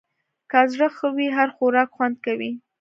[0.51, 2.51] که زړه ښه وي، هر خوراک خوند کوي.